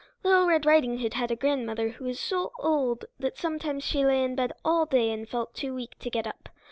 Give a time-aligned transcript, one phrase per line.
[0.23, 4.23] Little Red Riding Hood had a grandmother who was so old that sometimes she lay
[4.23, 6.49] in bed all day and felt too weak to get up.